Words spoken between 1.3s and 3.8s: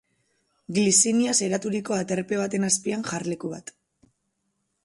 eraturiko aterpe baten azpian, jarleku bat.